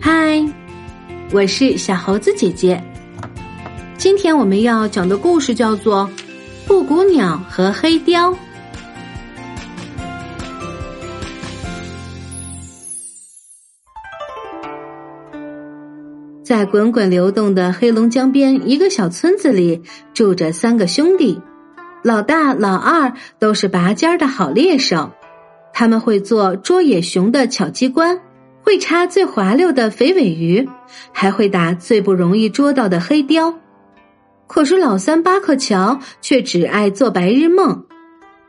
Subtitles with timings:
[0.00, 0.44] 嗨，
[1.32, 2.82] 我是小猴子姐姐。
[3.96, 6.08] 今天我们要讲的故事叫做
[6.68, 8.32] 《布谷鸟和黑雕》。
[16.42, 19.82] 在滚滚流动的黑龙江边一个小村子里，
[20.14, 21.42] 住着三个兄弟。
[22.02, 25.12] 老大、老二都是拔尖的好猎手，
[25.78, 28.20] 他们会做捉野熊的巧机关，
[28.64, 30.68] 会插最滑溜的肥尾鱼，
[31.12, 33.54] 还会打最不容易捉到的黑雕。
[34.48, 37.84] 可是老三巴克乔却只爱做白日梦。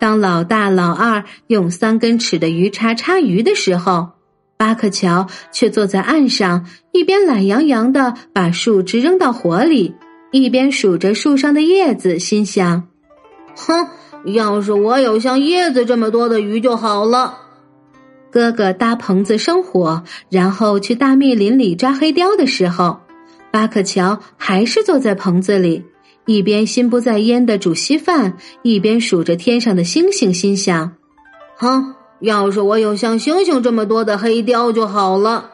[0.00, 4.08] 当老大、老二用三根尺的鱼叉叉鱼的时候，
[4.56, 9.94] 巴克乔却坐在岸上，一边懒洋洋的把树枝扔到火里，
[10.32, 12.88] 一边数着树上的叶子，心想。
[13.54, 13.86] 哼，
[14.24, 17.38] 要是我有像叶子这么多的鱼就好了。
[18.30, 23.00] 哥哥搭棚子生火，然后去大密林里抓黑雕的时候，
[23.50, 25.84] 巴克乔还是坐在棚子里，
[26.24, 30.92] 一边心不在焉的煮稀饭，一边数着天上的星星，心想：
[31.56, 35.50] 哼，要是我有像星星这么多的黑雕就好了。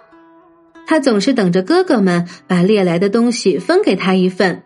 [0.87, 4.63] 他总是等着哥哥们把猎来的东西分给他一份。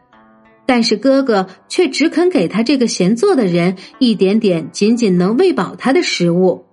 [0.64, 6.64] 但是哥哥却只肯给他这个闲坐的人一点点仅仅能喂饱他的食物，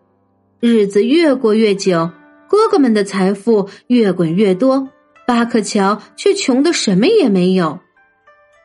[0.60, 2.12] 日子越过越久，
[2.48, 4.90] 哥哥们的财富越滚越多，
[5.28, 7.80] 巴克乔却穷的什么也没有。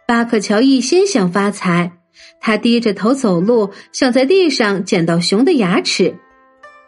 [0.06, 1.92] 巴克乔一心想发财，
[2.40, 6.14] 他低着头走路，想在地上捡到熊的牙齿，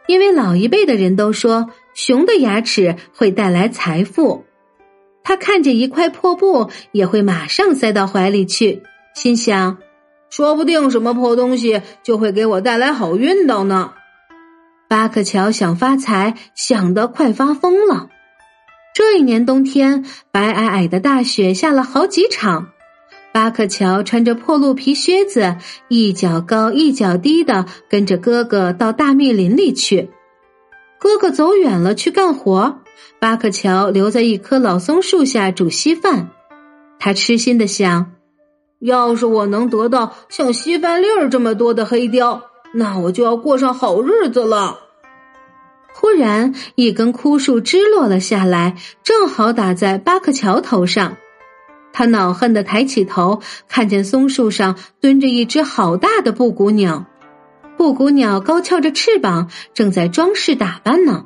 [0.06, 4.44] 因为老一辈的人都说熊的牙齿会带来财富。
[5.26, 9.78] 他看见一块破布，也会马上塞到怀里去，心想：
[10.30, 13.90] 说不定什么破东西就会给我带来好运道呢。
[14.88, 18.08] 巴克乔想发财，想得快发疯了。
[18.94, 22.68] 这一年冬天，白皑皑的大雪下了好几场。
[23.32, 25.56] 巴克乔穿着破鹿皮靴子，
[25.88, 30.08] 一脚高一脚低的跟着哥哥到大密林里去。
[31.00, 32.78] 哥哥走远了去干活。
[33.18, 36.30] 巴克乔留在一棵老松树下煮稀饭，
[36.98, 38.12] 他痴心的想：
[38.80, 42.42] 要是我能得到像稀饭粒儿这么多的黑雕，
[42.74, 44.80] 那我就要过上好日子了。
[45.94, 51.16] 忽然，一根枯树枝落了下来，正好打在巴克乔头上。
[51.92, 57.06] 他恼恨的抬起头，看见松树上蹲着一只好大的布谷鸟，
[57.78, 61.24] 布谷鸟高翘着翅膀，正在装饰打扮呢。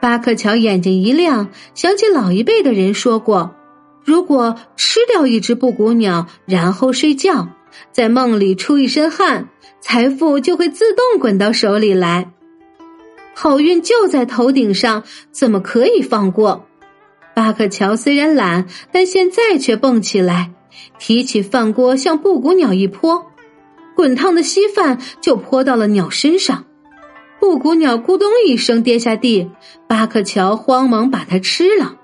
[0.00, 3.54] 巴克乔眼睛一亮，想起老一辈的人说过：
[4.02, 7.48] 如果吃掉一只布谷鸟，然后睡觉，
[7.92, 9.48] 在梦里出一身汗，
[9.80, 12.32] 财富就会自动滚到手里来。
[13.34, 16.66] 好运就在头顶上，怎么可以放过？
[17.34, 20.50] 巴克乔虽然懒，但现在却蹦起来，
[20.98, 23.26] 提起饭锅向布谷鸟一泼，
[23.94, 26.64] 滚烫的稀饭就泼到了鸟身上。
[27.40, 29.50] 布谷鸟咕咚一声跌下地，
[29.88, 31.96] 巴克乔慌忙把它吃了。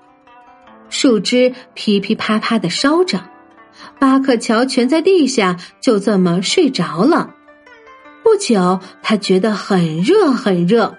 [0.89, 3.29] 树枝噼噼啪啪的烧着，
[3.99, 7.35] 巴克乔蜷在地下，就这么睡着了。
[8.23, 10.97] 不久，他觉得很热很热，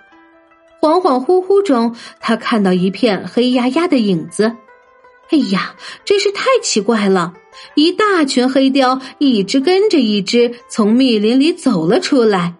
[0.80, 4.52] 恍恍惚惚中，他看到一片黑压压的影子。
[5.30, 5.74] 哎呀，
[6.04, 7.34] 真是太奇怪了！
[7.74, 12.54] 一大群黑雕，一只跟着一只，从密林里走了出来。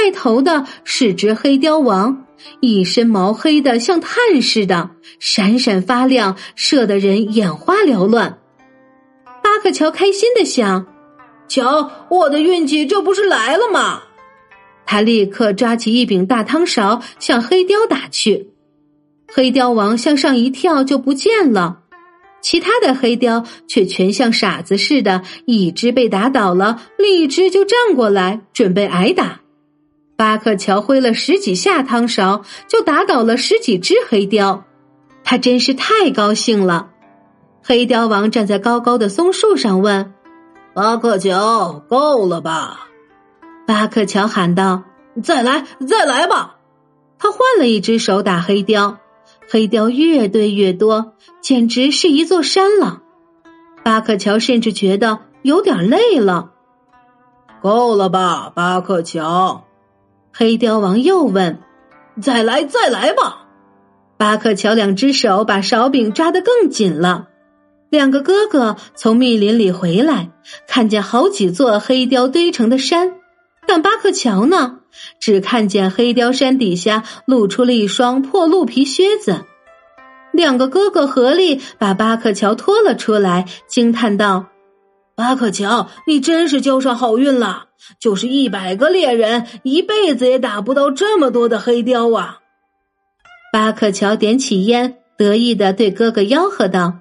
[0.00, 2.24] 带头的是只黑雕王，
[2.60, 8.38] 一身毛黑的像炭似的，闪闪发亮，射得人眼花缭乱。
[9.42, 10.86] 巴克乔开心的想
[11.48, 14.02] ：“瞧，我的运气这不是来了吗？”
[14.86, 18.50] 他立刻抓起一柄大汤勺向黑雕打去。
[19.26, 21.80] 黑雕王向上一跳就不见了，
[22.40, 29.40] 其他的黑雕却全像傻子似的，一只被打倒了，另一只就站过来准备挨打。
[30.18, 34.64] 巴克乔挥了十几下汤勺，就打倒了十几只黑雕，
[35.22, 36.90] 他真是太高兴了。
[37.62, 40.12] 黑雕王站在高高的松树上问
[40.74, 42.88] ：“巴克乔，够了吧？”
[43.64, 44.82] 巴克乔喊道
[45.22, 46.56] ：“再来，再来吧！”
[47.20, 48.98] 他换了一只手打黑雕，
[49.48, 53.02] 黑雕越堆越多，简直是一座山了。
[53.84, 56.50] 巴克乔甚至觉得有点累了。
[57.62, 59.62] 够了吧，巴克乔？
[60.40, 61.58] 黑雕王又问
[62.22, 63.48] ：“再来，再来吧！”
[64.16, 67.26] 巴克乔两只手把勺柄抓得更紧了。
[67.90, 70.30] 两个哥哥从密林里回来，
[70.68, 73.14] 看见好几座黑雕堆成的山，
[73.66, 74.78] 但巴克乔呢，
[75.18, 79.44] 只看见黑雕山底下露出了一双破鹿皮靴子。
[80.30, 84.46] 两个哥哥合力把巴克乔拖了出来，惊叹道
[85.18, 87.64] ：“巴克乔，你真是交上好运了！
[87.98, 92.38] 就是一百个猎人，一辈子也打不到这么多的黑貂啊！”
[93.52, 97.00] 巴克乔点起烟，得意的对哥哥吆喝道：“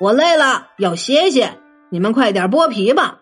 [0.00, 1.58] 我累了，要歇歇，
[1.90, 3.18] 你们快点剥皮吧。”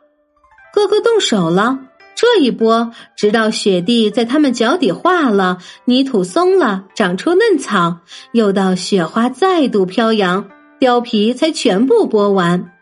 [0.74, 1.78] 哥哥动手了。
[2.14, 5.56] 这一剥，直到雪地在他们脚底化了，
[5.86, 8.00] 泥土松了，长出嫩草，
[8.32, 10.50] 又到雪花再度飘扬，
[10.80, 12.73] 貂皮才全部剥完。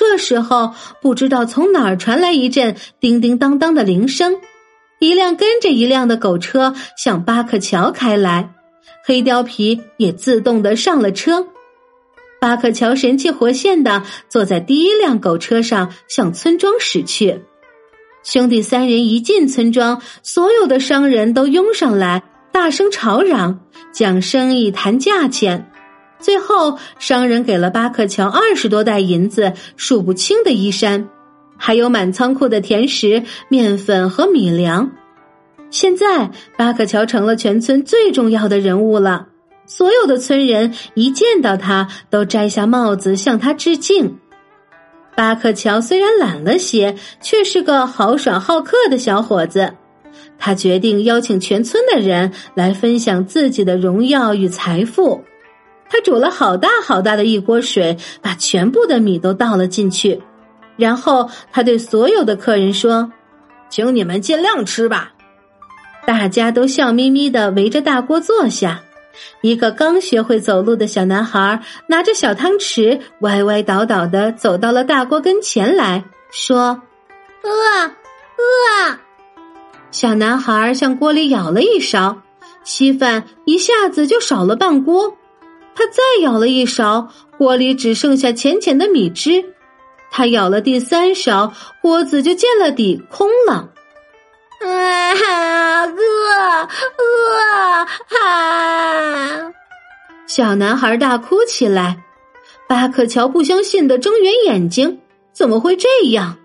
[0.00, 4.40] 这时候，不知道从哪儿传来一阵叮叮当当的铃声，
[4.98, 8.54] 一辆跟着一辆的狗车向巴克桥开来，
[9.04, 11.48] 黑貂皮也自动的上了车。
[12.40, 17.42] 巴克桥神气活现的坐在第一辆狗车上，向村庄驶去。
[18.24, 22.22] 兄弟三人一进村庄，所有的商人都拥上来，
[22.52, 23.60] 大声吵嚷，
[23.92, 25.69] 讲生意、谈价钱。
[26.20, 31.08] 最后，商人给了巴克乔二十多袋银子、数不清的衣衫，
[31.56, 34.90] 还有满仓库的甜食、面粉和米粮。
[35.70, 39.28] 现在，巴克乔成了全村最重要的人物了。
[39.66, 44.18] 所有的村人一见到他，都摘下帽子向他致敬。
[45.16, 49.74] 巴克乔虽然懒了些，却是个豪爽好客的小伙子。
[50.38, 55.22] 他决定邀请全村的人来分享自己的荣耀与财富。
[55.90, 60.22] 他煮了好大好大的一锅水，把全部的米都倒了进去。
[60.76, 63.12] 然后他对所有的客人说
[63.68, 65.12] ：“请你们尽量吃吧。”
[66.06, 68.82] 大家都笑眯眯的围着大锅坐下。
[69.42, 76.80] 一个刚学会走路的小男孩拿着小汤匙，歪歪倒倒的走到了大锅跟前来说
[77.42, 77.84] ：“饿，
[78.38, 78.96] 饿！”
[79.90, 82.22] 小男孩向锅里舀了一勺，
[82.62, 85.16] 稀饭一下子就少了半锅。
[85.74, 87.08] 他再舀了一勺，
[87.38, 89.54] 锅里只剩下浅浅的米汁。
[90.10, 93.70] 他舀了第三勺，锅子就见了底，空了。
[94.62, 96.68] 啊，饿，
[96.98, 97.38] 饿！
[98.18, 99.52] 啊！
[100.26, 102.04] 小男孩大哭起来。
[102.68, 105.00] 巴克乔不相信的睁圆眼睛，
[105.32, 106.36] 怎么会这样？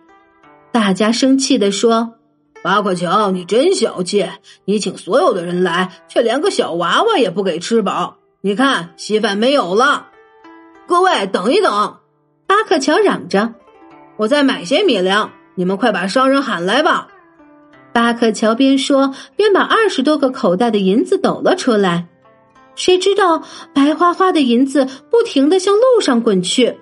[0.72, 2.16] 大家生气的说
[2.64, 4.28] ：“巴克乔，你真小气！
[4.66, 8.18] 你请所有的人来，却连个小娃娃也不给吃饱。
[8.46, 10.10] 你看，稀饭没有了。
[10.86, 11.98] 各位，等一等！”
[12.46, 13.56] 巴克乔嚷着
[14.18, 17.08] ：“我再买些米粮，你们快把商人喊来吧。”
[17.92, 22.06] 巴克乔边说边把二十多个口袋的银子抖了出来，
[22.76, 23.42] 谁知道
[23.74, 26.78] 白花花的银子不停的向路上滚去。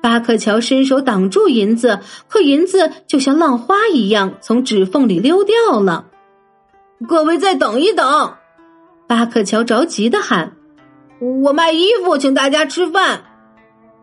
[0.00, 1.98] 巴克乔伸手挡住银子，
[2.28, 6.06] 可银子就像浪花一样从指缝里溜掉了。
[7.08, 8.34] 各位再等一等！
[9.08, 10.52] 巴克乔着急的喊
[11.44, 13.24] ：“我卖衣服，请大家吃饭。”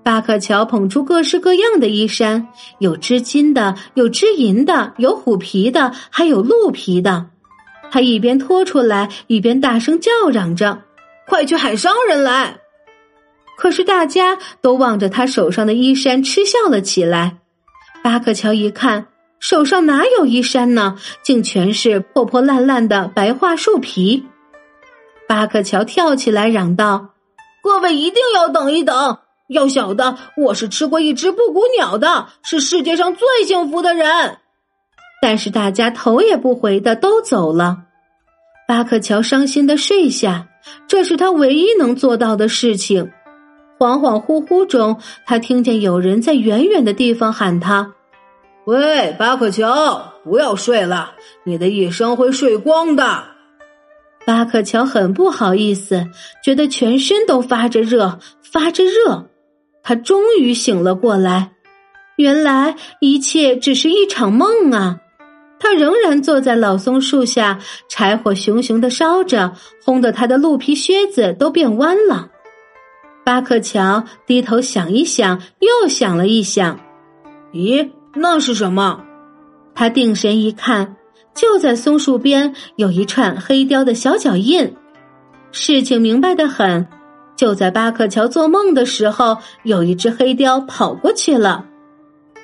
[0.03, 2.47] 巴克乔捧出各式各样的衣衫，
[2.79, 7.27] 有织金的，有织银的，有虎皮的，还有鹿皮的。
[7.91, 10.81] 他一边拖出来，一边大声叫嚷着
[11.27, 12.57] ：“快去喊商人来！”
[13.57, 17.37] 可是大家都望着他手上的衣衫嗤笑了起来。
[18.01, 19.05] 巴克乔一看，
[19.39, 20.97] 手上哪有衣衫呢？
[21.21, 24.25] 竟全是破破烂烂的白桦树皮。
[25.27, 27.09] 巴克乔跳起来嚷道
[27.61, 34.37] ：“各位一定要等一等！”要晓得，我是吃过一只布谷鸟的，是世界上最幸福的人。
[35.21, 37.83] 但是大家头也不回的都走了。
[38.65, 40.47] 巴克乔伤心的睡下，
[40.87, 43.11] 这是他唯一能做到的事情。
[43.77, 47.93] 恍恍惚惚中，他听见有人在远远的地方喊他
[48.63, 51.11] ：“喂，巴克乔，不要睡了，
[51.43, 53.25] 你的一生会睡光的。”
[54.31, 56.07] 巴克乔很不好意思，
[56.41, 59.27] 觉得全身都发着热，发着热。
[59.83, 61.51] 他终于醒了过来，
[62.15, 65.01] 原来一切只是一场梦啊！
[65.59, 67.59] 他仍然坐在老松树下，
[67.89, 69.51] 柴火熊熊的烧着，
[69.85, 72.29] 烘得他的鹿皮靴子都变弯了。
[73.25, 76.79] 巴克乔低头想一想，又想了一想，
[77.51, 79.03] 咦，那是什么？
[79.75, 80.95] 他定神一看，
[81.33, 84.73] 就在松树边有一串黑雕的小脚印。
[85.51, 86.87] 事情明白的很。
[87.35, 91.65] 就在巴克乔做梦的时候，有一只黑雕跑过去了。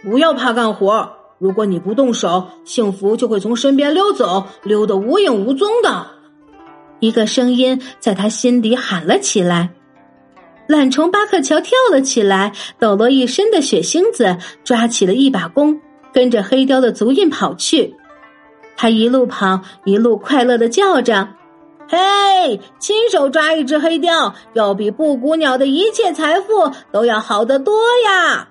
[0.01, 6.07] 不要怕干活，如果你不动手，幸福就会从身边溜走，溜得无影无踪的。
[6.99, 9.69] 一个声音在他心底喊了起来。
[10.67, 15.79] 懒虫巴克乔跳了起来，抖落一身的血星子，抓起了一把弓，
[16.11, 17.95] 跟着黑雕的足印跑去。
[18.77, 21.29] 他一路跑，一路快乐的叫着
[21.89, 28.49] ：“嘿，亲手抓一只黑雕，要比布谷鸟的一切财富都要好得多呀！”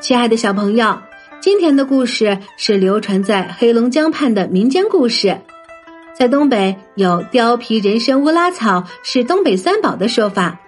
[0.00, 0.98] 亲爱的小朋友，
[1.40, 5.38] 今天的故事是流传在黑龙江畔的民间故事。
[6.14, 10.58] 在东北有“貂皮人参乌拉草是东北三宝”的说法。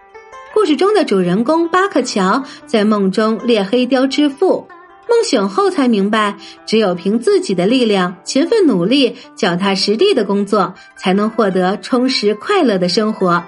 [0.52, 4.68] 故事中的主人公巴克乔在梦中猎黑雕致富。
[5.08, 6.36] 梦醒后才明白，
[6.66, 13.42] 只有凭自己的力量、勤奋努力、脚踏实地的工作，才能获得充实快乐的生活。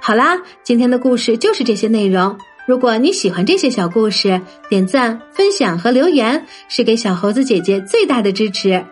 [0.00, 2.38] 好啦，今天的故事就是这些内容。
[2.66, 8.84] 如果你喜欢这些小故事，点赞、分享和留言是给小猴子姐姐最大的支持。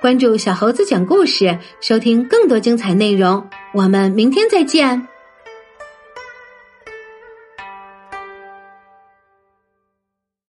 [0.00, 3.48] 关注小猴子讲故事，收听更多精彩内容。
[3.72, 5.11] 我们明天再见。